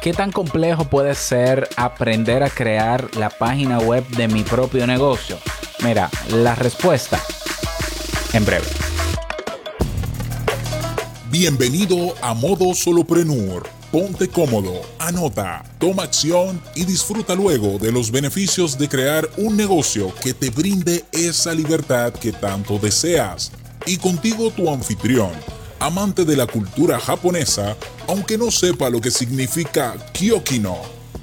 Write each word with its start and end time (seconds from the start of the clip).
¿Qué 0.00 0.12
tan 0.12 0.30
complejo 0.30 0.84
puede 0.84 1.16
ser 1.16 1.68
aprender 1.76 2.44
a 2.44 2.50
crear 2.50 3.16
la 3.16 3.30
página 3.30 3.80
web 3.80 4.06
de 4.10 4.28
mi 4.28 4.44
propio 4.44 4.86
negocio? 4.86 5.38
Mira, 5.82 6.08
la 6.30 6.54
respuesta 6.54 7.20
en 8.32 8.44
breve. 8.44 8.66
Bienvenido 11.30 12.14
a 12.22 12.32
Modo 12.32 12.74
Soloprenur. 12.74 13.68
Ponte 13.90 14.28
cómodo, 14.28 14.82
anota, 15.00 15.64
toma 15.80 16.04
acción 16.04 16.62
y 16.76 16.84
disfruta 16.84 17.34
luego 17.34 17.78
de 17.78 17.90
los 17.90 18.12
beneficios 18.12 18.78
de 18.78 18.88
crear 18.88 19.28
un 19.36 19.56
negocio 19.56 20.14
que 20.22 20.32
te 20.32 20.50
brinde 20.50 21.06
esa 21.10 21.52
libertad 21.52 22.12
que 22.12 22.30
tanto 22.30 22.78
deseas. 22.78 23.50
Y 23.84 23.96
contigo 23.96 24.50
tu 24.52 24.70
anfitrión 24.70 25.32
amante 25.80 26.24
de 26.24 26.36
la 26.36 26.46
cultura 26.46 26.98
japonesa, 26.98 27.76
aunque 28.06 28.36
no 28.36 28.50
sepa 28.50 28.90
lo 28.90 29.00
que 29.00 29.10
significa 29.10 29.94
Kyokino, 30.12 30.76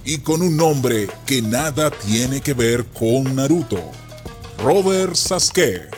y 0.05 0.19
con 0.19 0.41
un 0.41 0.55
nombre 0.55 1.07
que 1.25 1.41
nada 1.41 1.91
tiene 1.91 2.41
que 2.41 2.53
ver 2.53 2.85
con 2.85 3.35
Naruto. 3.35 3.91
Robert 4.63 5.15
Sasuke. 5.15 5.89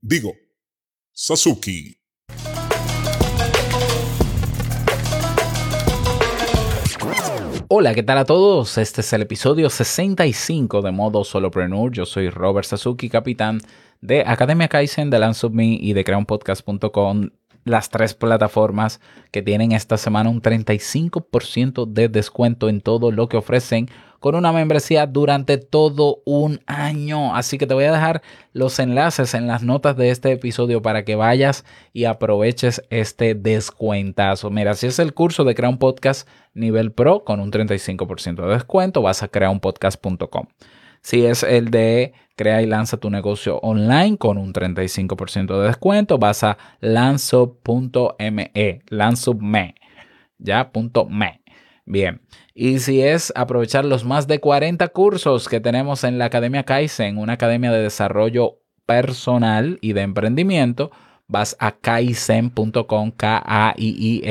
Digo, 0.00 0.32
Sasuke. 1.12 1.98
Hola, 7.68 7.94
¿qué 7.94 8.02
tal 8.02 8.18
a 8.18 8.24
todos? 8.24 8.78
Este 8.78 9.00
es 9.00 9.12
el 9.14 9.22
episodio 9.22 9.68
65 9.68 10.82
de 10.82 10.92
Modo 10.92 11.24
Solopreneur. 11.24 11.90
Yo 11.90 12.06
soy 12.06 12.28
Robert 12.28 12.68
Sasuke, 12.68 13.08
capitán 13.10 13.60
de 14.04 14.22
Academia 14.26 14.68
Kaizen, 14.68 15.08
de 15.08 15.16
of 15.24 15.50
Me 15.52 15.78
y 15.80 15.94
de 15.94 16.04
creaunpodcast.com, 16.04 17.30
las 17.64 17.88
tres 17.88 18.12
plataformas 18.12 19.00
que 19.30 19.40
tienen 19.40 19.72
esta 19.72 19.96
semana 19.96 20.28
un 20.28 20.42
35% 20.42 21.86
de 21.86 22.10
descuento 22.10 22.68
en 22.68 22.82
todo 22.82 23.10
lo 23.10 23.30
que 23.30 23.38
ofrecen 23.38 23.88
con 24.20 24.34
una 24.34 24.52
membresía 24.52 25.06
durante 25.06 25.56
todo 25.56 26.20
un 26.26 26.60
año. 26.66 27.34
Así 27.34 27.56
que 27.56 27.66
te 27.66 27.72
voy 27.72 27.84
a 27.84 27.92
dejar 27.92 28.20
los 28.52 28.78
enlaces 28.78 29.32
en 29.32 29.46
las 29.46 29.62
notas 29.62 29.96
de 29.96 30.10
este 30.10 30.32
episodio 30.32 30.82
para 30.82 31.06
que 31.06 31.16
vayas 31.16 31.64
y 31.94 32.04
aproveches 32.04 32.82
este 32.90 33.34
descuentazo. 33.34 34.50
Mira, 34.50 34.74
si 34.74 34.86
es 34.86 34.98
el 34.98 35.14
curso 35.14 35.44
de 35.44 35.54
Crea 35.54 35.70
un 35.70 35.78
Podcast 35.78 36.28
nivel 36.52 36.92
Pro 36.92 37.24
con 37.24 37.40
un 37.40 37.50
35% 37.50 38.46
de 38.46 38.52
descuento, 38.52 39.00
vas 39.00 39.22
a 39.22 39.28
creaunpodcast.com. 39.28 40.46
Si 41.04 41.24
es 41.26 41.42
el 41.42 41.70
de 41.70 42.14
crea 42.34 42.62
y 42.62 42.66
lanza 42.66 42.96
tu 42.96 43.10
negocio 43.10 43.58
online 43.58 44.16
con 44.16 44.38
un 44.38 44.54
35% 44.54 45.60
de 45.60 45.66
descuento, 45.66 46.16
vas 46.16 46.42
a 46.42 46.56
lanzo.me, 46.80 48.50
lanzo.me, 48.88 49.74
ya, 50.38 50.72
punto 50.72 51.04
me. 51.04 51.42
Bien, 51.84 52.22
y 52.54 52.78
si 52.78 53.02
es 53.02 53.34
aprovechar 53.36 53.84
los 53.84 54.02
más 54.04 54.26
de 54.26 54.40
40 54.40 54.88
cursos 54.88 55.46
que 55.46 55.60
tenemos 55.60 56.04
en 56.04 56.16
la 56.16 56.24
Academia 56.24 56.62
Kaizen, 56.62 57.18
una 57.18 57.34
academia 57.34 57.70
de 57.70 57.82
desarrollo 57.82 58.60
personal 58.86 59.78
y 59.82 59.92
de 59.92 60.00
emprendimiento, 60.00 60.90
vas 61.28 61.54
a 61.60 61.72
kaizen.com, 61.72 63.10
K-A-I-I-S-E-N.com 63.10 64.30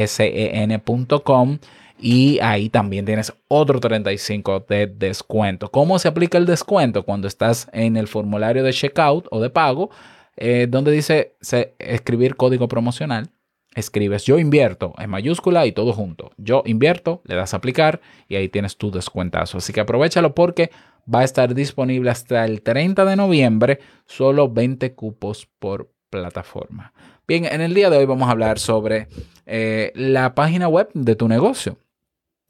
y 2.05 2.37
ahí 2.41 2.67
también 2.67 3.05
tienes 3.05 3.33
otro 3.47 3.79
35 3.79 4.65
de 4.67 4.87
descuento. 4.87 5.71
¿Cómo 5.71 5.97
se 5.99 6.09
aplica 6.09 6.37
el 6.37 6.45
descuento? 6.45 7.03
Cuando 7.05 7.29
estás 7.29 7.69
en 7.71 7.95
el 7.95 8.09
formulario 8.09 8.61
de 8.61 8.73
checkout 8.73 9.27
o 9.31 9.39
de 9.39 9.49
pago, 9.49 9.89
eh, 10.35 10.67
donde 10.69 10.91
dice 10.91 11.37
escribir 11.79 12.35
código 12.35 12.67
promocional, 12.67 13.29
escribes 13.73 14.25
yo 14.25 14.37
invierto 14.37 14.93
en 14.97 15.11
mayúscula 15.11 15.65
y 15.65 15.71
todo 15.71 15.93
junto. 15.93 16.31
Yo 16.35 16.63
invierto, 16.65 17.21
le 17.23 17.35
das 17.35 17.53
a 17.53 17.57
aplicar 17.57 18.01
y 18.27 18.35
ahí 18.35 18.49
tienes 18.49 18.75
tu 18.75 18.91
descuentazo. 18.91 19.59
Así 19.59 19.71
que 19.71 19.79
aprovechalo 19.79 20.35
porque 20.35 20.71
va 21.11 21.19
a 21.19 21.23
estar 21.23 21.55
disponible 21.55 22.09
hasta 22.09 22.43
el 22.43 22.63
30 22.63 23.05
de 23.05 23.15
noviembre, 23.15 23.79
solo 24.07 24.49
20 24.49 24.93
cupos 24.93 25.47
por 25.57 25.89
plataforma. 26.09 26.91
Bien, 27.25 27.45
en 27.45 27.61
el 27.61 27.73
día 27.73 27.89
de 27.89 27.95
hoy 27.95 28.05
vamos 28.05 28.27
a 28.27 28.31
hablar 28.31 28.59
sobre 28.59 29.07
eh, 29.45 29.93
la 29.95 30.35
página 30.35 30.67
web 30.67 30.89
de 30.93 31.15
tu 31.15 31.29
negocio. 31.29 31.77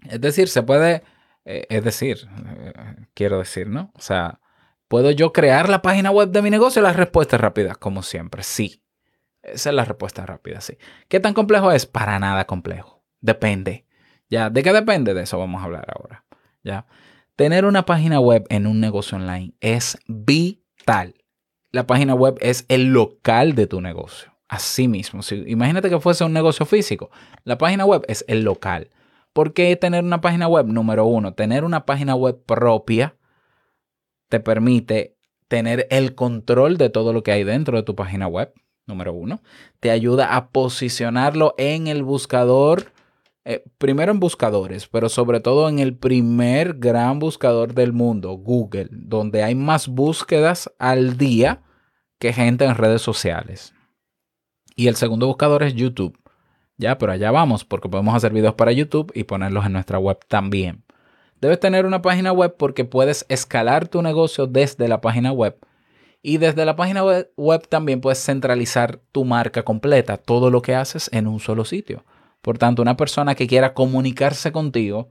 Es 0.10 0.22
decir, 0.22 0.50
se 0.50 0.64
puede, 0.64 1.04
eh, 1.46 1.66
es 1.70 1.84
decir, 1.84 2.28
eh, 2.48 2.74
quiero 3.14 3.40
decir, 3.40 3.68
¿no? 3.68 3.92
O 3.96 4.02
sea, 4.02 4.40
¿puedo 4.88 5.12
yo 5.12 5.34
crear 5.34 5.70
la 5.70 5.82
página 5.82 6.12
web 6.12 6.30
de 6.30 6.42
mi 6.42 6.50
negocio? 6.50 6.82
La 6.82 6.94
respuesta 6.94 7.36
es 7.36 7.42
rápida, 7.42 7.76
como 7.76 8.04
siempre, 8.04 8.44
sí. 8.44 8.84
Esa 9.42 9.70
es 9.70 9.76
la 9.76 9.86
respuesta 9.86 10.26
rápida, 10.26 10.62
sí. 10.62 10.78
¿Qué 11.10 11.20
tan 11.20 11.34
complejo 11.34 11.72
es? 11.72 11.86
Para 11.86 12.18
nada 12.20 12.46
complejo. 12.46 13.04
Depende. 13.20 13.86
¿Ya? 14.30 14.50
¿De 14.50 14.64
qué 14.64 14.72
depende? 14.72 15.14
De 15.14 15.24
eso 15.24 15.38
vamos 15.38 15.62
a 15.62 15.66
hablar 15.66 15.86
ahora. 15.96 16.26
¿Ya? 16.64 16.86
Tener 17.36 17.66
una 17.66 17.86
página 17.86 18.20
web 18.20 18.46
en 18.50 18.68
un 18.68 18.80
negocio 18.80 19.18
online 19.18 19.54
es 19.60 19.98
vital. 20.08 21.16
La 21.72 21.88
página 21.88 22.14
web 22.14 22.38
es 22.40 22.66
el 22.70 22.94
local 22.94 23.56
de 23.56 23.68
tu 23.68 23.82
negocio. 23.82 24.32
Así 24.48 24.88
mismo. 24.88 25.24
Si, 25.24 25.44
imagínate 25.48 25.90
que 25.90 26.00
fuese 26.00 26.24
un 26.24 26.32
negocio 26.32 26.66
físico. 26.66 27.10
La 27.44 27.58
página 27.58 27.86
web 27.86 28.06
es 28.08 28.24
el 28.28 28.44
local. 28.44 28.92
¿Por 29.34 29.54
qué 29.54 29.76
tener 29.76 30.04
una 30.04 30.22
página 30.22 30.48
web? 30.48 30.68
Número 30.68 31.06
uno, 31.06 31.34
tener 31.34 31.64
una 31.64 31.86
página 31.86 32.16
web 32.16 32.44
propia 32.46 33.16
te 34.30 34.40
permite 34.40 35.16
tener 35.48 35.88
el 35.92 36.16
control 36.16 36.78
de 36.78 36.90
todo 36.90 37.14
lo 37.14 37.22
que 37.22 37.32
hay 37.32 37.44
dentro 37.44 37.78
de 37.78 37.84
tu 37.84 37.96
página 37.96 38.28
web. 38.28 38.52
Número 38.88 39.14
uno, 39.14 39.42
te 39.80 39.92
ayuda 39.92 40.36
a 40.36 40.50
posicionarlo 40.50 41.54
en 41.58 41.86
el 41.88 42.04
buscador, 42.04 42.92
eh, 43.46 43.64
primero 43.78 44.12
en 44.12 44.20
buscadores, 44.20 44.88
pero 44.88 45.10
sobre 45.10 45.40
todo 45.40 45.70
en 45.70 45.80
el 45.80 45.96
primer 45.96 46.80
gran 46.80 47.20
buscador 47.20 47.76
del 47.76 47.94
mundo, 47.94 48.32
Google, 48.32 48.88
donde 48.92 49.44
hay 49.44 49.56
más 49.56 49.88
búsquedas 49.88 50.72
al 50.80 51.18
día 51.18 51.62
que 52.18 52.34
gente 52.34 52.66
en 52.66 52.76
redes 52.76 53.02
sociales. 53.02 53.74
Y 54.76 54.88
el 54.88 54.96
segundo 54.96 55.28
buscador 55.28 55.62
es 55.62 55.76
YouTube. 55.76 56.18
Ya, 56.78 56.98
pero 56.98 57.12
allá 57.12 57.32
vamos, 57.32 57.64
porque 57.66 57.90
podemos 57.90 58.16
hacer 58.16 58.34
videos 58.34 58.56
para 58.56 58.72
YouTube 58.72 59.12
y 59.16 59.24
ponerlos 59.24 59.66
en 59.66 59.74
nuestra 59.74 60.00
web 60.00 60.20
también. 60.28 60.84
Debes 61.40 61.60
tener 61.60 61.86
una 61.86 62.02
página 62.02 62.32
web 62.32 62.56
porque 62.58 62.86
puedes 62.86 63.26
escalar 63.30 63.88
tu 63.88 64.02
negocio 64.02 64.48
desde 64.48 64.88
la 64.88 65.02
página 65.02 65.32
web. 65.32 65.58
Y 66.22 66.38
desde 66.38 66.64
la 66.64 66.78
página 66.78 67.04
web, 67.04 67.68
también 67.68 68.00
puedes 68.00 68.24
centralizar 68.24 69.02
tu 69.12 69.26
marca 69.26 69.64
completa, 69.64 70.16
todo 70.16 70.50
lo 70.50 70.62
que 70.62 70.74
haces 70.74 71.10
en 71.12 71.28
un 71.28 71.42
solo 71.42 71.66
sitio. 71.66 72.06
Por 72.42 72.58
tanto, 72.58 72.82
una 72.82 72.96
persona 72.96 73.36
que 73.36 73.46
quiera 73.46 73.74
comunicarse 73.74 74.54
contigo, 74.54 75.10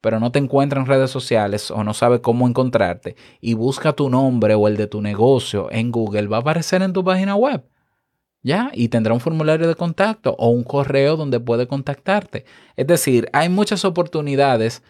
pero 0.00 0.20
no 0.20 0.32
te 0.32 0.38
encuentra 0.38 0.80
en 0.80 0.86
redes 0.86 1.10
sociales 1.10 1.70
o 1.70 1.84
no 1.84 1.92
sabe 1.92 2.22
cómo 2.22 2.48
encontrarte 2.48 3.14
y 3.42 3.52
busca 3.52 3.92
tu 3.92 4.08
nombre 4.08 4.54
o 4.54 4.68
el 4.68 4.78
de 4.78 4.86
tu 4.86 5.02
negocio 5.02 5.70
en 5.70 5.92
Google, 5.92 6.28
va 6.28 6.38
a 6.38 6.40
aparecer 6.40 6.80
en 6.80 6.94
tu 6.94 7.04
página 7.04 7.36
web. 7.36 7.62
¿Ya? 8.44 8.70
Y 8.72 8.88
tendrá 8.88 9.12
un 9.12 9.20
formulario 9.20 9.66
de 9.66 9.74
contacto 9.74 10.36
o 10.38 10.50
un 10.50 10.62
correo 10.62 11.16
donde 11.16 11.40
puede 11.40 11.66
contactarte. 11.66 12.44
Es 12.76 12.86
decir, 12.86 13.28
hay 13.32 13.48
muchas 13.48 13.84
oportunidades 13.84 14.84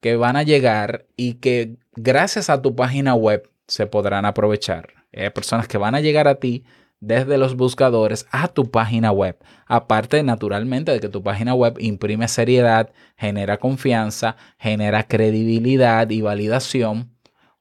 que 0.00 0.16
van 0.16 0.36
a 0.36 0.44
llegar 0.44 1.04
y 1.16 1.34
que 1.34 1.76
gracias 1.94 2.48
a 2.48 2.62
tu 2.62 2.74
página 2.74 3.14
web 3.14 3.50
se 3.66 3.86
podrán 3.86 4.24
aprovechar. 4.24 4.88
Hay 5.12 5.28
personas 5.30 5.68
que 5.68 5.78
van 5.78 5.94
a 5.94 6.00
llegar 6.00 6.28
a 6.28 6.36
ti 6.36 6.64
desde 7.00 7.36
los 7.36 7.56
buscadores 7.56 8.26
a 8.30 8.46
tu 8.46 8.70
página 8.70 9.10
web. 9.10 9.36
Aparte, 9.66 10.22
naturalmente, 10.22 10.92
de 10.92 11.00
que 11.00 11.08
tu 11.08 11.22
página 11.22 11.52
web 11.54 11.74
imprime 11.80 12.28
seriedad, 12.28 12.90
genera 13.16 13.58
confianza, 13.58 14.36
genera 14.58 15.02
credibilidad 15.08 16.08
y 16.10 16.20
validación. 16.20 17.10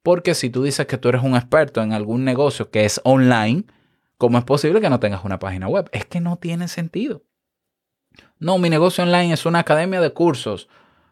Porque 0.04 0.36
si 0.36 0.52
tú 0.52 0.64
dices 0.64 0.86
que 0.86 0.98
tú 0.98 1.10
eres 1.10 1.24
un 1.24 1.36
experto 1.36 1.82
en 1.82 1.94
algún 1.94 2.24
negocio 2.24 2.70
que 2.70 2.86
es 2.86 3.02
online, 3.04 3.66
¿Cómo 4.22 4.38
es 4.38 4.44
posible 4.44 4.82
que 4.82 4.90
no 4.92 5.00
tengas 5.00 5.26
una 5.26 5.40
página 5.40 5.68
web? 5.68 5.90
Es 5.92 6.06
que 6.06 6.20
no 6.20 6.38
tiene 6.38 6.68
sentido. 6.68 7.24
No, 8.38 8.60
mi 8.60 8.70
negocio 8.70 9.04
online 9.04 9.34
es 9.34 9.48
una 9.48 9.58
academia 9.58 10.00
de 10.00 10.14
cursos. 10.14 10.70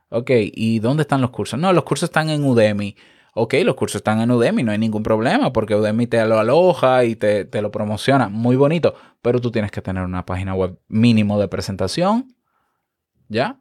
Ok, 0.09 0.29
¿y 0.29 0.77
dónde 0.77 1.01
están 1.01 1.19
los 1.19 1.31
cursos? 1.31 1.59
No, 1.59 1.73
los 1.73 1.85
cursos 1.85 2.09
están 2.09 2.29
en 2.29 2.44
Udemy. 2.44 2.95
Ok, 3.33 3.56
los 3.63 3.73
cursos 3.73 4.01
están 4.01 4.21
en 4.21 4.29
Udemy, 4.29 4.61
no 4.61 4.73
hay 4.73 4.77
ningún 4.77 5.01
problema 5.01 5.51
porque 5.51 5.73
Udemy 5.73 6.06
te 6.06 6.23
lo 6.27 6.38
aloja 6.38 7.03
y 7.03 7.15
te, 7.15 7.45
te 7.45 7.63
lo 7.63 7.71
promociona. 7.71 8.29
Muy 8.29 8.56
bonito, 8.56 8.94
pero 9.23 9.41
tú 9.41 9.50
tienes 9.50 9.71
que 9.71 9.81
tener 9.81 10.03
una 10.03 10.27
página 10.27 10.53
web 10.53 10.77
mínimo 10.88 11.39
de 11.39 11.47
presentación. 11.47 12.35
¿Ya? 13.27 13.59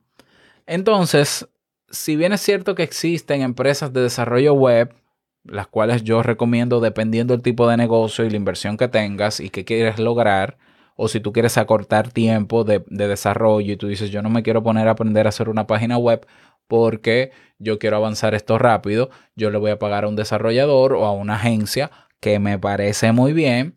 Entonces, 0.67 1.49
si 1.89 2.17
bien 2.17 2.35
es 2.35 2.43
cierto 2.43 2.75
que 2.75 2.83
existen 2.83 3.41
empresas 3.41 3.95
de 3.95 4.03
desarrollo 4.03 4.53
web 4.53 4.95
las 5.45 5.67
cuales 5.67 6.05
yo 6.05 6.23
recomiendo 6.23 6.81
dependiendo 6.81 7.35
del 7.35 7.43
tipo 7.43 7.69
de 7.69 7.77
negocio 7.77 8.25
y 8.25 8.31
la 8.31 8.37
inversión 8.37 8.77
que 8.77 8.89
tengas 8.89 9.41
y 9.41 9.51
qué 9.51 9.65
quieres 9.65 9.99
lograr, 9.99 10.59
o 10.97 11.07
si 11.07 11.21
tú 11.21 11.33
quieres 11.33 11.57
acortar 11.59 12.11
tiempo 12.11 12.65
de, 12.65 12.83
desarrollo 12.89 13.73
y 13.73 13.77
tú 13.77 13.87
dices, 13.87 14.11
yo 14.11 14.21
no 14.21 14.31
me 14.31 14.43
quiero 14.43 14.65
poner 14.65 14.89
a 14.89 14.93
aprender 14.93 15.27
a 15.27 15.29
hacer 15.29 15.49
una 15.49 15.67
página 15.67 15.97
web 15.97 16.27
porque 16.67 17.31
yo 17.59 17.79
quiero 17.79 17.97
avanzar 17.97 18.35
esto 18.35 18.59
rápido, 18.59 19.09
yo 19.37 19.51
le 19.51 19.59
voy 19.59 19.71
a 19.71 19.79
pagar 19.79 20.05
a 20.05 20.09
un 20.09 20.17
desarrollador 20.17 20.95
o 20.95 21.07
a 21.07 21.13
una 21.13 21.37
agencia 21.37 21.91
que 22.21 22.41
me 22.41 22.59
parece 22.59 23.13
muy 23.13 23.33
bien. 23.33 23.77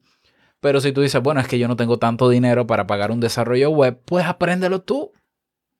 Pero 0.61 0.81
si 0.81 0.91
tú 0.91 1.01
dices, 1.01 1.21
bueno, 1.21 1.41
es 1.41 1.47
que 1.47 1.59
yo 1.59 1.67
no 1.67 1.75
tengo 1.75 1.97
tanto 1.99 2.27
dinero 2.27 2.67
para 2.67 2.87
pagar 2.87 3.11
un 3.11 3.19
desarrollo 3.19 3.69
web, 3.69 3.99
pues 4.05 4.25
apréndelo 4.25 4.81
tú. 4.81 5.11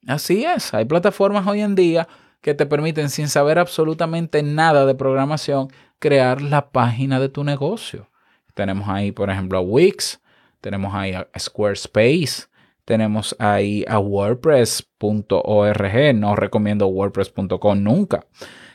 Así 0.07 0.45
es, 0.45 0.73
hay 0.73 0.85
plataformas 0.85 1.45
hoy 1.47 1.61
en 1.61 1.75
día 1.75 2.07
que 2.41 2.53
te 2.53 2.65
permiten, 2.65 3.09
sin 3.09 3.27
saber 3.27 3.59
absolutamente 3.59 4.43
nada 4.43 4.85
de 4.85 4.95
programación, 4.95 5.69
crear 5.99 6.41
la 6.41 6.71
página 6.71 7.19
de 7.19 7.29
tu 7.29 7.43
negocio. 7.43 8.09
Tenemos 8.53 8.89
ahí, 8.89 9.11
por 9.11 9.29
ejemplo, 9.29 9.59
a 9.59 9.61
Wix, 9.61 10.19
tenemos 10.59 10.93
ahí 10.93 11.13
a 11.13 11.27
Squarespace, 11.38 12.47
tenemos 12.85 13.35
ahí 13.39 13.85
a 13.88 13.99
WordPress.org. 13.99 16.15
No 16.15 16.35
recomiendo 16.35 16.88
WordPress.com 16.88 17.81
nunca. 17.81 18.25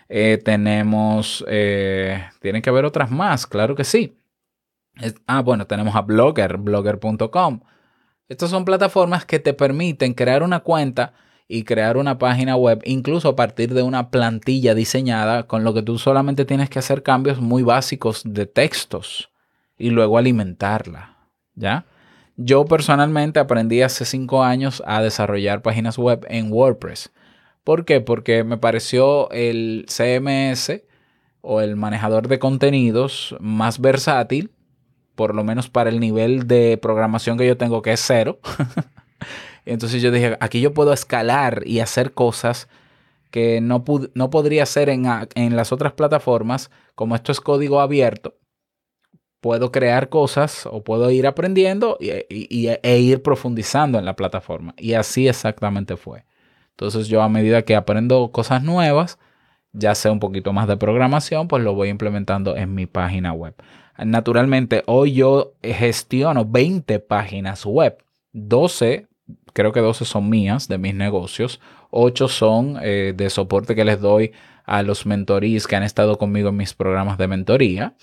Eh, 0.09 0.41
tenemos, 0.45 1.45
eh, 1.49 2.25
tienen 2.41 2.63
que 2.63 2.71
haber 2.71 2.85
otras 2.85 3.11
más, 3.11 3.47
claro 3.47 3.75
que 3.75 3.85
sí. 3.85 4.17
ah, 5.27 5.43
bueno, 5.43 5.67
tenemos 5.67 5.95
a 5.97 6.03
Blogger, 6.03 6.59
blogger.com. 6.59 7.61
Estas 8.29 8.51
son 8.51 8.65
plataformas 8.65 9.25
que 9.25 9.39
te 9.39 9.53
permiten 9.53 10.15
crear 10.15 10.43
una 10.43 10.61
cuenta 10.61 11.13
y 11.49 11.65
crear 11.65 11.97
una 11.97 12.19
página 12.19 12.57
web, 12.57 12.81
incluso 12.85 13.29
a 13.29 13.37
partir 13.37 13.73
de 13.73 13.83
una 13.83 14.11
plantilla 14.11 14.75
diseñada, 14.75 15.45
con 15.45 15.65
lo 15.65 15.75
que 15.75 15.83
tú 15.83 15.99
solamente 15.99 16.45
tienes 16.45 16.71
que 16.71 16.79
hacer 16.79 17.03
cambios 17.03 17.41
muy 17.41 17.63
básicos 17.63 18.23
de 18.25 18.47
textos 18.47 19.31
y 19.79 19.91
luego 19.91 20.19
alimentarla. 20.19 21.17
¿Ya? 21.55 21.87
Yo 22.37 22.67
personalmente 22.67 23.39
aprendí 23.39 23.81
hace 23.83 24.05
cinco 24.05 24.43
años 24.43 24.83
a 24.87 25.01
desarrollar 25.01 25.63
páginas 25.63 25.97
web 25.97 26.27
en 26.29 26.53
WordPress. 26.53 27.11
¿Por 27.65 27.85
qué? 27.85 28.01
Porque 28.01 28.45
me 28.45 28.59
pareció 28.59 29.31
el 29.31 29.87
CMS 29.89 30.83
o 31.41 31.61
el 31.61 31.77
manejador 31.77 32.29
de 32.29 32.39
contenidos 32.39 33.35
más 33.41 33.81
versátil, 33.81 34.51
por 35.15 35.35
lo 35.35 35.45
menos 35.45 35.71
para 35.71 35.89
el 35.89 35.99
nivel 35.99 36.47
de 36.47 36.77
programación 36.77 37.39
que 37.39 37.47
yo 37.47 37.57
tengo, 37.57 37.81
que 37.83 37.93
es 37.93 38.05
cero. 38.05 38.39
Entonces 39.67 40.01
yo 40.01 40.11
dije, 40.11 40.37
aquí 40.41 40.61
yo 40.61 40.73
puedo 40.73 40.93
escalar 40.93 41.63
y 41.67 41.81
hacer 41.81 42.13
cosas 42.13 42.69
que 43.31 43.61
no, 43.61 43.85
no 44.15 44.31
podría 44.31 44.63
hacer 44.63 44.89
en, 44.89 45.07
en, 45.35 45.57
las 45.57 45.73
otras 45.73 45.93
plataformas, 45.93 46.71
como 46.95 47.17
esto 47.17 47.33
es 47.33 47.41
código 47.41 47.81
abierto, 47.81 48.37
puedo 49.41 49.73
crear 49.73 50.09
cosas 50.09 50.67
o 50.67 50.83
puedo 50.83 51.11
ir 51.11 51.27
aprendiendo 51.27 51.99
y, 52.01 52.11
e 52.69 52.99
ir 52.99 53.23
profundizando 53.23 53.99
en 53.99 54.05
la 54.05 54.17
plataforma. 54.17 54.75
Y 54.79 54.95
así 54.95 55.29
exactamente 55.29 55.97
fue. 55.97 56.25
Entonces 56.71 57.09
yo 57.09 57.21
a 57.23 57.29
medida 57.29 57.63
que 57.63 57.75
aprendo 57.75 58.31
cosas 58.33 58.63
nuevas, 58.63 59.19
ya 59.73 59.95
sé 59.95 60.09
un 60.11 60.21
poquito 60.21 60.53
más 60.53 60.69
de 60.69 60.77
programación, 60.77 61.49
pues 61.49 61.63
lo 61.63 61.75
voy 61.75 61.89
implementando 61.89 62.57
en 62.57 62.75
mi 62.75 62.87
página 62.87 63.33
web. 63.33 63.55
Naturalmente, 63.99 64.83
hoy 64.87 65.15
yo 65.15 65.55
gestiono 65.63 66.45
20 66.45 66.99
páginas 67.01 67.65
web, 67.65 67.99
12 68.33 69.07
creo 69.53 69.73
que 69.73 69.81
12 69.81 70.05
son 70.05 70.29
mías 70.29 70.69
de 70.69 70.79
mis 70.79 70.95
negocios, 70.95 71.61
8 71.91 72.29
son 72.29 72.79
eh, 72.83 73.15
de 73.17 73.31
soporte 73.31 73.75
que 73.75 73.85
les 73.85 74.01
doy 74.01 74.33
a 74.65 74.83
los 74.83 75.07
mentorís 75.07 75.67
que 75.67 75.77
han 75.77 75.83
estado 75.83 76.19
conmigo 76.19 76.51
en 76.51 76.57
mis 76.57 76.75
programas 76.75 77.19
de 77.19 77.29
mentoría. 77.29 77.95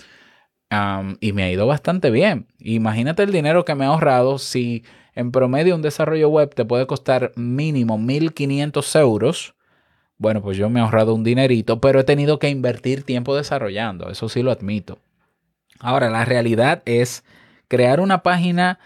y 1.20 1.34
me 1.34 1.44
ha 1.44 1.52
ido 1.52 1.68
bastante 1.68 2.10
bien. 2.10 2.48
Imagínate 2.60 3.24
el 3.24 3.32
dinero 3.32 3.64
que 3.66 3.76
me 3.76 3.86
ha 3.86 3.90
ahorrado 3.90 4.40
si 4.40 4.84
en 5.14 5.32
promedio 5.32 5.76
un 5.76 5.84
desarrollo 5.84 6.30
web 6.30 6.54
te 6.56 6.66
puede 6.66 6.88
costar 6.88 7.32
mínimo 7.36 8.00
1.500 8.00 9.00
euros. 9.00 9.56
Bueno, 10.18 10.42
pues 10.42 10.58
yo 10.58 10.70
me 10.70 10.80
he 10.80 10.84
ahorrado 10.84 11.14
un 11.14 11.24
dinerito, 11.24 11.80
pero 11.80 12.00
he 12.00 12.04
tenido 12.04 12.40
que 12.40 12.50
invertir 12.50 13.04
tiempo 13.04 13.36
desarrollando, 13.36 14.10
eso 14.10 14.30
sí 14.30 14.42
lo 14.42 14.52
admito. 14.52 15.00
Ahora, 15.80 16.10
la 16.10 16.26
realidad 16.26 16.82
es 16.86 17.24
crear 17.68 18.00
una 18.00 18.24
página 18.24 18.80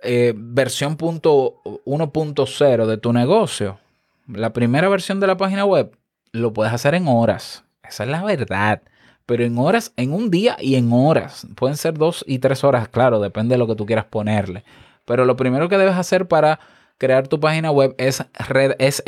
eh, 0.00 0.34
versión 0.36 0.96
1.0 0.98 2.86
de 2.86 2.98
tu 2.98 3.12
negocio, 3.12 3.78
la 4.28 4.52
primera 4.52 4.88
versión 4.88 5.20
de 5.20 5.26
la 5.26 5.36
página 5.36 5.64
web, 5.64 5.96
lo 6.32 6.52
puedes 6.52 6.72
hacer 6.72 6.94
en 6.94 7.08
horas. 7.08 7.64
Esa 7.82 8.04
es 8.04 8.10
la 8.10 8.22
verdad. 8.24 8.82
Pero 9.24 9.44
en 9.44 9.58
horas, 9.58 9.92
en 9.96 10.12
un 10.12 10.30
día 10.30 10.56
y 10.60 10.76
en 10.76 10.92
horas. 10.92 11.46
Pueden 11.56 11.76
ser 11.76 11.94
dos 11.94 12.24
y 12.28 12.38
tres 12.38 12.62
horas, 12.62 12.88
claro, 12.88 13.20
depende 13.20 13.54
de 13.54 13.58
lo 13.58 13.66
que 13.66 13.74
tú 13.74 13.86
quieras 13.86 14.04
ponerle. 14.04 14.64
Pero 15.04 15.24
lo 15.24 15.36
primero 15.36 15.68
que 15.68 15.78
debes 15.78 15.96
hacer 15.96 16.28
para 16.28 16.60
crear 16.98 17.26
tu 17.26 17.40
página 17.40 17.70
web 17.70 17.94
es, 17.98 18.24
es 18.78 19.02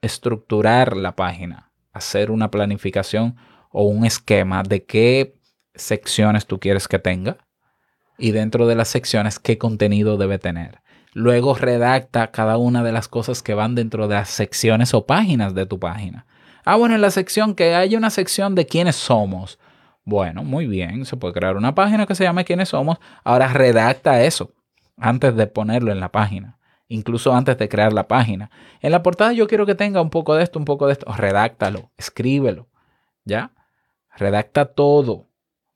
estructurar 0.00 0.96
la 0.96 1.14
página. 1.16 1.70
Hacer 1.92 2.30
una 2.30 2.50
planificación 2.50 3.36
o 3.70 3.84
un 3.84 4.04
esquema 4.06 4.62
de 4.62 4.84
qué 4.84 5.36
secciones 5.74 6.46
tú 6.46 6.58
quieres 6.58 6.88
que 6.88 6.98
tenga 6.98 7.38
y 8.18 8.32
dentro 8.32 8.66
de 8.66 8.74
las 8.74 8.88
secciones 8.88 9.38
qué 9.38 9.58
contenido 9.58 10.16
debe 10.16 10.38
tener. 10.38 10.80
Luego 11.12 11.54
redacta 11.54 12.32
cada 12.32 12.58
una 12.58 12.82
de 12.82 12.92
las 12.92 13.08
cosas 13.08 13.42
que 13.42 13.54
van 13.54 13.74
dentro 13.74 14.08
de 14.08 14.16
las 14.16 14.30
secciones 14.30 14.94
o 14.94 15.06
páginas 15.06 15.54
de 15.54 15.66
tu 15.66 15.78
página. 15.78 16.26
Ah, 16.64 16.76
bueno, 16.76 16.94
en 16.94 17.00
la 17.00 17.10
sección 17.10 17.54
que 17.54 17.74
hay 17.74 17.94
una 17.94 18.10
sección 18.10 18.54
de 18.54 18.66
quiénes 18.66 18.96
somos. 18.96 19.58
Bueno, 20.04 20.42
muy 20.44 20.66
bien, 20.66 21.04
se 21.06 21.16
puede 21.16 21.34
crear 21.34 21.56
una 21.56 21.74
página 21.74 22.06
que 22.06 22.14
se 22.14 22.24
llame 22.24 22.44
quiénes 22.44 22.70
somos. 22.70 22.98
Ahora 23.22 23.48
redacta 23.48 24.22
eso 24.24 24.52
antes 24.96 25.36
de 25.36 25.46
ponerlo 25.46 25.92
en 25.92 26.00
la 26.00 26.10
página, 26.10 26.58
incluso 26.88 27.34
antes 27.34 27.58
de 27.58 27.68
crear 27.68 27.92
la 27.92 28.08
página. 28.08 28.50
En 28.80 28.90
la 28.90 29.02
portada 29.02 29.32
yo 29.32 29.46
quiero 29.46 29.66
que 29.66 29.74
tenga 29.74 30.00
un 30.00 30.10
poco 30.10 30.34
de 30.34 30.42
esto, 30.42 30.58
un 30.58 30.64
poco 30.64 30.86
de 30.86 30.94
esto. 30.94 31.10
Redáctalo, 31.12 31.90
escríbelo, 31.96 32.68
¿ya? 33.24 33.52
Redacta 34.16 34.66
todo 34.66 35.28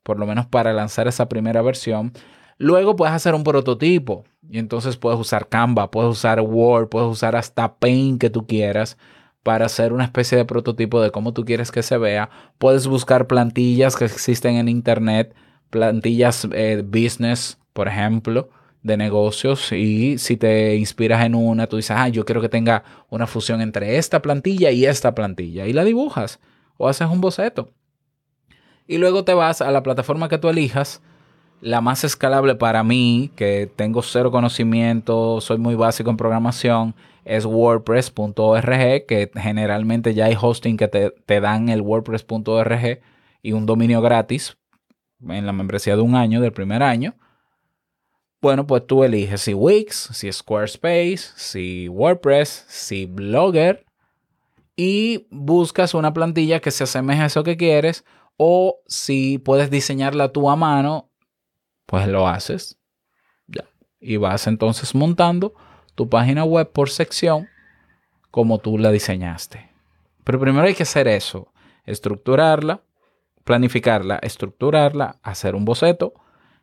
por 0.03 0.19
lo 0.19 0.25
menos 0.25 0.45
para 0.45 0.73
lanzar 0.73 1.07
esa 1.07 1.29
primera 1.29 1.61
versión. 1.61 2.13
Luego 2.57 2.95
puedes 2.95 3.13
hacer 3.13 3.35
un 3.35 3.43
prototipo 3.43 4.25
y 4.49 4.59
entonces 4.59 4.97
puedes 4.97 5.19
usar 5.19 5.47
Canva, 5.47 5.91
puedes 5.91 6.11
usar 6.11 6.41
Word, 6.41 6.89
puedes 6.89 7.09
usar 7.09 7.35
hasta 7.35 7.75
Paint 7.75 8.19
que 8.19 8.29
tú 8.29 8.45
quieras 8.45 8.97
para 9.43 9.65
hacer 9.65 9.93
una 9.93 10.03
especie 10.03 10.37
de 10.37 10.45
prototipo 10.45 11.01
de 11.01 11.11
cómo 11.11 11.33
tú 11.33 11.45
quieres 11.45 11.71
que 11.71 11.83
se 11.83 11.97
vea. 11.97 12.29
Puedes 12.57 12.87
buscar 12.87 13.27
plantillas 13.27 13.95
que 13.95 14.05
existen 14.05 14.57
en 14.57 14.67
Internet, 14.67 15.33
plantillas 15.69 16.47
eh, 16.51 16.83
business, 16.85 17.57
por 17.73 17.87
ejemplo, 17.87 18.49
de 18.83 18.97
negocios. 18.97 19.71
Y 19.71 20.17
si 20.17 20.37
te 20.37 20.75
inspiras 20.75 21.25
en 21.25 21.35
una, 21.35 21.67
tú 21.67 21.77
dices, 21.77 21.95
ah, 21.97 22.09
yo 22.09 22.25
quiero 22.25 22.41
que 22.41 22.49
tenga 22.49 22.83
una 23.09 23.27
fusión 23.27 23.61
entre 23.61 23.97
esta 23.97 24.21
plantilla 24.21 24.71
y 24.71 24.85
esta 24.85 25.15
plantilla. 25.15 25.65
Y 25.65 25.73
la 25.73 25.83
dibujas 25.83 26.39
o 26.77 26.87
haces 26.87 27.07
un 27.09 27.21
boceto. 27.21 27.71
Y 28.89 28.97
luego 28.97 29.23
te 29.23 29.35
vas 29.35 29.61
a 29.61 29.69
la 29.69 29.83
plataforma 29.83 30.29
que 30.29 30.39
tú 30.39 30.49
elijas. 30.49 31.03
La 31.61 31.79
más 31.79 32.03
escalable 32.03 32.55
para 32.55 32.83
mí, 32.83 33.29
que 33.35 33.71
tengo 33.75 34.01
cero 34.01 34.31
conocimiento, 34.31 35.41
soy 35.41 35.59
muy 35.59 35.75
básico 35.75 36.09
en 36.09 36.17
programación, 36.17 36.95
es 37.23 37.45
wordpress.org, 37.45 39.05
que 39.05 39.29
generalmente 39.35 40.15
ya 40.15 40.25
hay 40.25 40.35
hosting 40.41 40.75
que 40.75 40.87
te, 40.87 41.11
te 41.11 41.39
dan 41.39 41.69
el 41.69 41.81
wordpress.org 41.81 42.99
y 43.43 43.51
un 43.51 43.67
dominio 43.67 44.01
gratis 44.01 44.57
en 45.21 45.45
la 45.45 45.53
membresía 45.53 45.95
de 45.95 46.01
un 46.01 46.15
año, 46.15 46.41
del 46.41 46.51
primer 46.51 46.81
año. 46.81 47.13
Bueno, 48.41 48.65
pues 48.65 48.87
tú 48.87 49.03
eliges 49.03 49.41
si 49.41 49.53
Wix, 49.53 50.09
si 50.13 50.31
Squarespace, 50.31 51.19
si 51.35 51.89
WordPress, 51.89 52.65
si 52.67 53.05
Blogger 53.05 53.85
y 54.81 55.27
buscas 55.29 55.93
una 55.93 56.13
plantilla 56.13 56.61
que 56.61 56.71
se 56.71 56.85
asemeje 56.85 57.23
a 57.23 57.25
eso 57.25 57.43
que 57.43 57.57
quieres 57.57 58.05
o 58.37 58.79
si 58.87 59.37
puedes 59.37 59.69
diseñarla 59.69 60.31
tú 60.31 60.49
a 60.49 60.55
mano, 60.55 61.09
pues 61.85 62.07
lo 62.07 62.25
haces. 62.29 62.79
Ya. 63.45 63.65
Y 63.99 64.15
vas 64.15 64.47
entonces 64.47 64.95
montando 64.95 65.53
tu 65.95 66.07
página 66.07 66.45
web 66.45 66.71
por 66.71 66.89
sección 66.89 67.49
como 68.31 68.59
tú 68.59 68.77
la 68.77 68.89
diseñaste. 68.89 69.69
Pero 70.23 70.39
primero 70.39 70.65
hay 70.65 70.75
que 70.75 70.83
hacer 70.83 71.09
eso, 71.09 71.51
estructurarla, 71.85 72.81
planificarla, 73.43 74.19
estructurarla, 74.21 75.17
hacer 75.23 75.55
un 75.55 75.65
boceto 75.65 76.13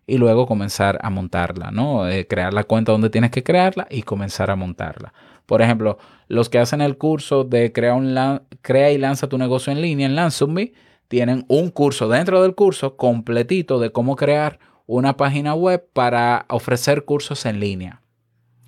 y 0.07 0.17
luego 0.17 0.47
comenzar 0.47 0.99
a 1.03 1.11
montarla, 1.11 1.71
¿no? 1.71 2.09
Eh, 2.09 2.27
crear 2.27 2.55
la 2.55 2.65
cuenta 2.65 2.93
donde 2.93 3.11
tienes 3.11 3.31
que 3.31 3.43
crearla 3.43 3.87
y 3.91 4.05
comenzar 4.05 4.51
a 4.51 4.57
montarla. 4.57 5.13
Por 5.47 5.63
ejemplo, 5.63 5.99
los 6.29 6.49
que 6.49 6.59
hacen 6.59 6.81
el 6.81 6.99
curso 6.99 7.45
de 7.45 7.73
crea, 7.73 8.93
y 8.93 8.99
lanza 8.99 9.29
tu 9.29 9.39
negocio 9.39 9.73
en 9.73 9.81
línea 9.81 10.07
en 10.07 10.17
Lansome 10.17 10.73
tienen 11.09 11.45
un 11.49 11.71
curso 11.71 12.09
dentro 12.09 12.43
del 12.43 12.55
curso 12.55 12.97
completito 12.97 13.79
de 13.79 13.93
cómo 13.93 14.17
crear 14.17 14.59
una 14.87 15.17
página 15.17 15.55
web 15.55 15.87
para 15.93 16.47
ofrecer 16.49 17.05
cursos 17.05 17.47
en 17.47 17.61
línea. 17.61 18.03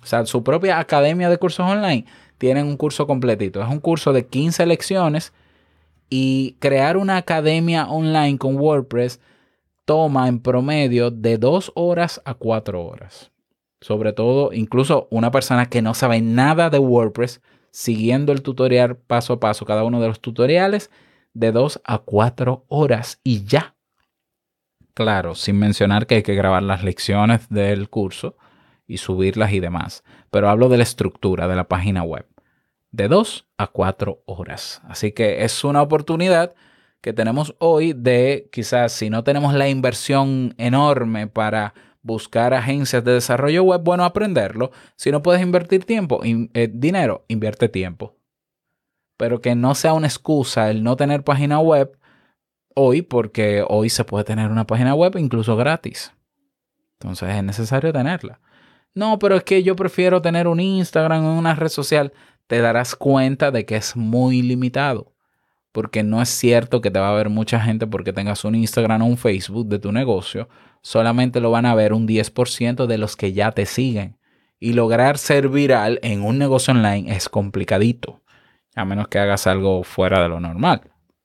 O 0.01 0.05
sea, 0.05 0.25
su 0.25 0.43
propia 0.43 0.79
academia 0.79 1.29
de 1.29 1.37
cursos 1.37 1.65
online 1.65 2.05
tienen 2.37 2.67
un 2.67 2.77
curso 2.77 3.05
completito. 3.05 3.61
Es 3.61 3.67
un 3.67 3.81
curso 3.81 4.13
de 4.13 4.25
15 4.25 4.65
lecciones 4.65 5.33
y 6.09 6.55
crear 6.59 6.95
una 6.95 7.17
academia 7.17 7.87
online 7.87 8.37
con 8.37 8.55
WordPress 8.55 9.19
toma 9.83 10.27
en 10.29 10.39
promedio 10.39 11.11
de 11.11 11.37
2 11.37 11.73
horas 11.75 12.21
a 12.23 12.33
4 12.35 12.81
horas. 12.81 13.31
Sobre 13.81 14.13
todo, 14.13 14.51
incluso 14.53 15.07
una 15.09 15.31
persona 15.31 15.67
que 15.67 15.81
no 15.81 15.93
sabe 15.93 16.21
nada 16.21 16.69
de 16.69 16.79
WordPress, 16.79 17.41
siguiendo 17.71 18.31
el 18.31 18.41
tutorial 18.41 18.97
paso 18.97 19.33
a 19.33 19.39
paso, 19.39 19.65
cada 19.65 19.83
uno 19.83 20.01
de 20.01 20.07
los 20.07 20.19
tutoriales, 20.19 20.89
de 21.33 21.51
2 21.51 21.81
a 21.85 21.99
4 21.99 22.65
horas 22.67 23.19
y 23.23 23.45
ya. 23.45 23.75
Claro, 24.95 25.35
sin 25.35 25.57
mencionar 25.59 26.07
que 26.07 26.15
hay 26.15 26.23
que 26.23 26.35
grabar 26.35 26.63
las 26.63 26.83
lecciones 26.83 27.47
del 27.49 27.89
curso 27.89 28.35
y 28.85 28.97
subirlas 28.97 29.53
y 29.53 29.59
demás. 29.59 30.03
Pero 30.31 30.49
hablo 30.49 30.67
de 30.67 30.77
la 30.77 30.83
estructura 30.83 31.47
de 31.47 31.55
la 31.55 31.67
página 31.69 32.03
web. 32.03 32.25
de 32.91 33.07
2 33.07 33.47
a 33.57 33.67
4 33.67 34.23
horas. 34.25 34.81
Así 34.87 35.11
que 35.11 35.43
es 35.43 35.63
una 35.63 35.81
oportunidad 35.81 36.55
que 37.01 37.13
tenemos 37.13 37.55
hoy 37.59 37.93
de 37.93 38.49
quizás 38.51 38.91
si 38.91 39.09
no 39.09 39.23
tenemos 39.23 39.53
la 39.53 39.69
inversión 39.69 40.53
enorme 40.57 41.27
para 41.27 41.73
buscar 42.01 42.53
agencias 42.53 43.03
de 43.03 43.13
desarrollo 43.13 43.63
web, 43.63 43.81
bueno, 43.83 44.03
aprenderlo. 44.03 44.71
Si 44.95 45.11
no 45.11 45.21
puedes 45.21 45.41
invertir 45.41 45.85
tiempo, 45.85 46.21
eh, 46.23 46.69
dinero, 46.71 47.25
invierte 47.27 47.69
tiempo. 47.69 48.15
Pero 49.17 49.41
que 49.41 49.55
no 49.55 49.75
sea 49.75 49.93
una 49.93 50.07
excusa 50.07 50.69
el 50.69 50.83
no 50.83 50.95
tener 50.95 51.23
página 51.23 51.59
web 51.59 51.97
hoy, 52.75 53.01
porque 53.01 53.65
hoy 53.67 53.89
se 53.89 54.05
puede 54.05 54.23
tener 54.23 54.51
una 54.51 54.65
página 54.65 54.95
web 54.95 55.17
incluso 55.17 55.57
gratis. 55.57 56.13
Entonces 56.99 57.29
es 57.29 57.43
necesario 57.43 57.91
tenerla. 57.91 58.39
No, 58.95 59.19
pero 59.19 59.35
es 59.35 59.43
que 59.43 59.63
yo 59.63 59.75
prefiero 59.75 60.21
tener 60.21 60.47
un 60.47 60.59
Instagram 60.59 61.25
o 61.25 61.37
una 61.37 61.55
red 61.55 61.69
social. 61.69 62.13
Te 62.47 62.59
darás 62.59 62.95
cuenta 62.95 63.51
de 63.51 63.65
que 63.65 63.75
es 63.75 63.95
muy 63.95 64.41
limitado. 64.41 65.13
Porque 65.71 66.03
no 66.03 66.21
es 66.21 66.29
cierto 66.29 66.81
que 66.81 66.91
te 66.91 66.99
va 66.99 67.09
a 67.09 67.15
ver 67.15 67.29
mucha 67.29 67.59
gente 67.59 67.87
porque 67.87 68.13
tengas 68.13 68.43
un 68.43 68.55
Instagram 68.55 69.03
o 69.03 69.05
un 69.05 69.17
Facebook 69.17 69.67
de 69.67 69.79
tu 69.79 69.91
negocio. 69.91 70.49
Solamente 70.81 71.39
lo 71.39 71.51
van 71.51 71.65
a 71.65 71.75
ver 71.75 71.93
un 71.93 72.07
10% 72.07 72.87
de 72.87 72.97
los 72.97 73.15
que 73.15 73.33
ya 73.33 73.51
te 73.51 73.65
siguen. 73.65 74.17
Y 74.59 74.73
lograr 74.73 75.17
ser 75.17 75.49
viral 75.49 75.99
en 76.01 76.23
un 76.23 76.37
negocio 76.37 76.73
online 76.73 77.15
es 77.15 77.29
complicadito. 77.29 78.21
A 78.75 78.85
menos 78.85 79.07
que 79.07 79.19
hagas 79.19 79.47
algo 79.47 79.83
fuera 79.83 80.21
de 80.21 80.29
lo 80.29 80.39
normal. 80.39 80.81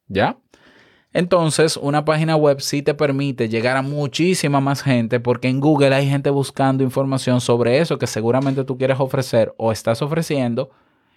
¿Ya? 0.07 0.39
Entonces, 1.15 1.77
una 1.77 2.05
página 2.05 2.35
web 2.35 2.61
sí 2.61 2.83
te 2.83 2.93
permite 2.93 3.49
llegar 3.49 3.77
a 3.77 3.83
muchísima 3.83 4.61
más 4.61 4.83
gente 4.83 5.21
porque 5.21 5.49
en 5.49 5.61
Google 5.61 5.95
hay 5.95 6.09
gente 6.09 6.29
buscando 6.29 6.83
información 6.83 7.41
sobre 7.41 7.79
eso 7.79 7.99
que 7.99 8.09
seguramente 8.09 8.65
tú 8.65 8.77
quieres 8.77 8.99
ofrecer 8.99 9.55
o 9.57 9.71
estás 9.71 10.03
ofreciendo 10.03 10.71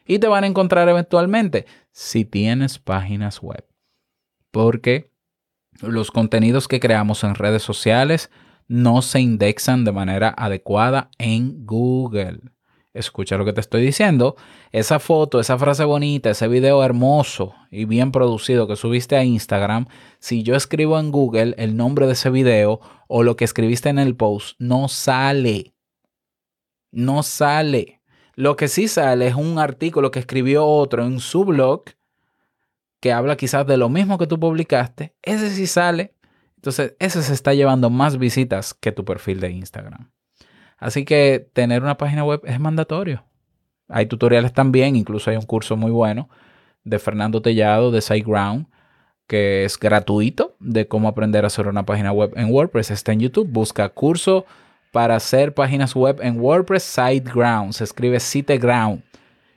y 0.08 0.20
te 0.20 0.28
van 0.28 0.44
a 0.44 0.48
encontrar 0.48 0.88
eventualmente 0.90 1.66
si 1.92 2.26
tienes 2.26 2.80
páginas 2.80 3.42
web. 3.42 3.66
Porque 4.52 5.12
los 5.82 6.12
contenidos 6.12 6.68
que 6.68 6.80
creamos 6.80 7.24
en 7.24 7.36
redes 7.36 7.64
sociales 7.64 8.32
no 8.68 9.02
se 9.02 9.20
indexan 9.20 9.86
de 9.86 9.92
manera 9.92 10.34
adecuada 10.38 11.10
en 11.18 11.66
Google 11.66 12.42
escucha 12.98 13.38
lo 13.38 13.46
que 13.46 13.54
te 13.54 13.62
estoy 13.62 13.82
diciendo, 13.82 14.36
esa 14.72 15.00
foto, 15.00 15.40
esa 15.40 15.58
frase 15.58 15.84
bonita, 15.84 16.32
ese 16.32 16.48
video 16.48 16.84
hermoso 16.84 17.54
y 17.72 17.86
bien 17.86 18.12
producido 18.12 18.68
que 18.68 18.76
subiste 18.76 19.16
a 19.16 19.24
Instagram, 19.24 19.88
si 20.20 20.44
yo 20.44 20.56
escribo 20.56 21.00
en 21.00 21.12
Google 21.12 21.56
el 21.58 21.78
nombre 21.78 22.08
de 22.08 22.14
ese 22.14 22.30
video 22.30 22.80
o 23.08 23.24
lo 23.24 23.36
que 23.36 23.46
escribiste 23.46 23.90
en 23.90 24.00
el 24.00 24.16
post, 24.16 24.56
no 24.60 24.88
sale. 24.88 25.74
No 26.92 27.24
sale. 27.24 27.97
Lo 28.38 28.56
que 28.56 28.67
sí 28.67 28.88
sale 28.88 29.25
es 29.25 29.34
un 29.34 29.58
artículo 29.58 30.12
que 30.12 30.20
escribió 30.20 30.63
otro 30.63 31.03
en 31.03 31.20
su 31.20 31.44
blog 31.44 31.86
que 33.00 33.12
habla 33.12 33.36
quizás 33.36 33.65
de 33.65 33.77
lo 33.77 33.89
mismo 33.89 34.20
que 34.20 34.27
tú 34.27 34.39
publicaste. 34.39 35.15
Ese 35.24 35.50
sí 35.50 35.65
sale. 35.65 36.13
Entonces, 36.56 36.94
ese 37.00 37.24
se 37.24 37.34
está 37.34 37.56
llevando 37.56 37.89
más 37.89 38.20
visitas 38.20 38.75
que 38.75 38.91
tu 38.91 39.03
perfil 39.03 39.39
de 39.39 39.50
Instagram. 39.50 40.12
Así 40.77 41.03
que 41.03 41.50
tener 41.51 41.82
una 41.82 41.98
página 41.98 42.24
web 42.24 42.41
es 42.44 42.60
mandatorio. 42.60 43.25
Hay 43.88 44.06
tutoriales 44.06 44.53
también, 44.53 44.96
incluso 44.96 45.32
hay 45.32 45.38
un 45.38 45.46
curso 45.46 45.75
muy 45.75 45.89
bueno 45.89 46.29
de 46.84 47.00
Fernando 47.00 47.41
Tellado 47.41 47.89
de 47.89 48.01
SiteGround, 48.01 48.67
que 49.25 49.65
es 49.65 49.79
gratuito 49.79 50.56
de 50.60 50.88
cómo 50.88 51.08
aprender 51.08 51.44
a 51.44 51.48
hacer 51.48 51.67
una 51.67 51.88
página 51.88 52.12
web 52.12 52.34
en 52.36 52.51
WordPress. 52.51 52.91
Está 52.91 53.13
en 53.13 53.22
YouTube. 53.22 53.50
Busca 53.50 53.89
curso 53.89 54.46
para 54.91 55.15
hacer 55.15 55.53
páginas 55.53 55.96
web 55.96 56.20
en 56.22 56.39
WordPress 56.39 56.84
SiteGround. 56.84 57.74
Se 57.74 57.84
escribe 57.84 58.20
SiteGround 58.20 59.03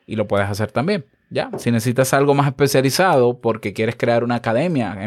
y 0.07 0.17
lo 0.17 0.27
puedes 0.27 0.49
hacer 0.49 0.73
también. 0.73 1.05
Ya, 1.31 1.51
si 1.59 1.71
necesitas 1.71 2.13
algo 2.13 2.35
más 2.35 2.49
especializado 2.49 3.41
porque 3.41 3.73
quieres 3.73 3.95
crear 3.97 4.25
una 4.25 4.37
academia, 4.37 4.99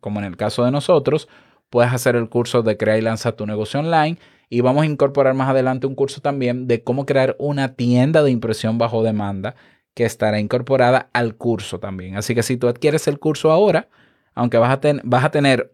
como 0.00 0.18
en 0.18 0.26
el 0.26 0.36
caso 0.36 0.64
de 0.64 0.72
nosotros, 0.72 1.28
puedes 1.70 1.92
hacer 1.92 2.16
el 2.16 2.28
curso 2.28 2.62
de 2.62 2.76
Crea 2.76 2.98
y 2.98 3.02
Lanza 3.02 3.32
tu 3.32 3.46
negocio 3.46 3.78
online 3.78 4.18
y 4.48 4.62
vamos 4.62 4.82
a 4.82 4.86
incorporar 4.86 5.34
más 5.34 5.48
adelante 5.48 5.86
un 5.86 5.94
curso 5.94 6.20
también 6.20 6.66
de 6.66 6.82
cómo 6.82 7.06
crear 7.06 7.36
una 7.38 7.76
tienda 7.76 8.24
de 8.24 8.32
impresión 8.32 8.78
bajo 8.78 9.04
demanda 9.04 9.54
que 9.94 10.04
estará 10.04 10.40
incorporada 10.40 11.08
al 11.12 11.36
curso 11.36 11.78
también. 11.78 12.16
Así 12.16 12.34
que 12.34 12.42
si 12.42 12.56
tú 12.56 12.66
adquieres 12.66 13.06
el 13.06 13.20
curso 13.20 13.52
ahora, 13.52 13.88
aunque 14.34 14.58
vas 14.58 14.72
a, 14.72 14.80
vas 15.04 15.24
a 15.24 15.30
tener 15.30 15.72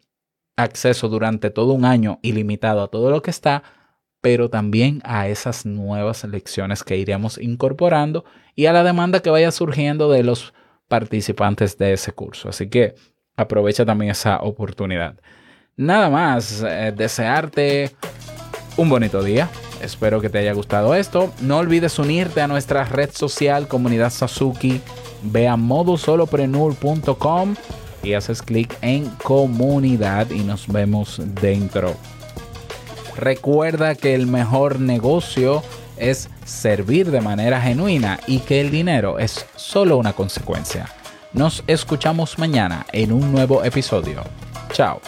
acceso 0.57 1.09
durante 1.09 1.51
todo 1.51 1.73
un 1.73 1.87
año 1.87 2.19
ilimitado 2.23 2.83
a 2.83 2.89
todo 2.89 3.11
lo 3.11 3.23
que 3.23 3.31
está, 3.31 3.63
pero 4.21 4.51
también 4.51 5.01
a 5.05 5.29
esas 5.29 5.67
nuevas 5.67 6.25
lecciones 6.25 6.83
que 6.83 6.97
iremos 6.97 7.39
incorporando 7.39 8.25
y 8.55 8.67
a 8.67 8.73
la 8.73 8.83
demanda 8.83 9.21
que 9.21 9.31
vaya 9.31 9.51
surgiendo 9.51 10.11
de 10.11 10.25
los 10.25 10.53
participantes 10.89 11.79
de 11.79 11.93
ese 11.93 12.13
curso. 12.13 12.49
Así 12.49 12.69
que 12.69 12.95
aprovecha 13.37 13.85
también 13.85 14.11
esa 14.11 14.39
oportunidad. 14.41 15.17
Nada 15.77 16.09
más, 16.09 16.65
eh, 16.67 16.93
desearte 16.97 17.95
un 18.77 18.89
bonito 18.89 19.23
día. 19.23 19.51
Espero 19.83 20.21
que 20.21 20.31
te 20.31 20.39
haya 20.39 20.53
gustado 20.55 20.95
esto. 20.95 21.33
No 21.43 21.59
olvides 21.59 21.99
unirte 21.99 22.41
a 22.41 22.49
nuestra 22.49 22.85
red 22.85 23.11
social 23.13 23.69
Comunidad 23.69 24.11
Sasuki. 24.11 24.81
Ve 25.23 25.49
a 25.49 25.57
modosoloprenur.com 25.57 27.55
y 28.03 28.15
haces 28.15 28.41
clic 28.41 28.77
en 28.81 29.07
comunidad 29.23 30.31
y 30.31 30.41
nos 30.41 30.67
vemos 30.69 31.21
dentro. 31.41 31.95
Recuerda 33.17 33.95
que 33.95 34.15
el 34.15 34.27
mejor 34.27 34.81
negocio 34.81 35.63
es 35.97 36.29
servir 36.45 37.11
de 37.11 37.21
manera 37.21 37.61
genuina 37.61 38.21
y 38.27 38.41
que 38.41 38.61
el 38.61 38.71
dinero 38.71 39.19
es 39.19 39.47
solo 39.57 39.97
una 39.97 40.13
consecuencia. 40.13 40.89
Nos 41.33 41.65
escuchamos 41.67 42.39
mañana 42.39 42.87
en 42.93 43.13
un 43.13 43.33
nuevo 43.33 43.65
episodio. 43.65 44.23
Chao. 44.73 45.01